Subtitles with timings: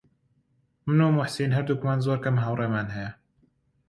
[0.87, 3.11] من و موحسین هەردووکمان زۆر کەم هاوڕێمان هەیە.